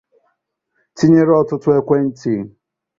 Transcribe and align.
tinyere 0.97 1.31
ọtụtụ 1.41 1.69
ekwentị. 1.79 2.33